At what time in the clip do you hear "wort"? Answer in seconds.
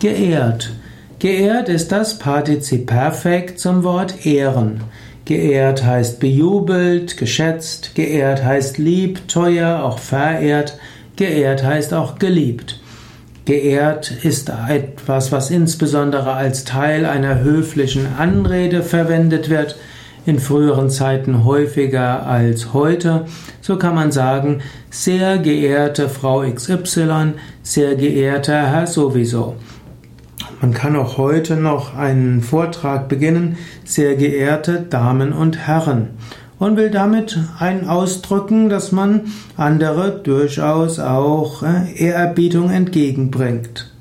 3.84-4.26